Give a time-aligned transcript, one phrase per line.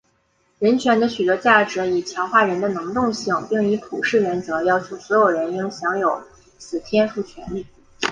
[0.57, 6.23] 人权的许多价值以强化人的能动性并以普世原则要求所有人应享有
[6.57, 7.67] 此天赋权利。